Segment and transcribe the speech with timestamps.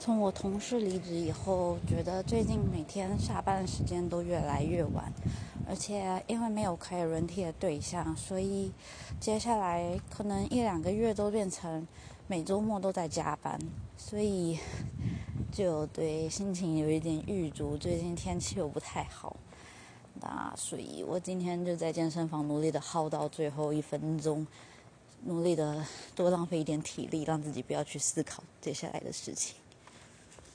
[0.00, 5.12] 从我同事离职以后，觉得最近每天下班的时间都越来越晚，
[5.68, 8.72] 而且因为没有可以轮替的对象，所以
[9.20, 11.86] 接下来可能一两个月都变成
[12.26, 13.58] 每周末都在加班，
[13.98, 14.58] 所以
[15.52, 17.76] 就对心情有一点郁卒。
[17.76, 19.36] 最近天气又不太好，
[20.18, 24.46] 那所以我今天就在健身房努力的耗到最后一分钟，
[25.26, 29.56] 努力的多浪费一点体力，让自己不要去思考接下来的事情。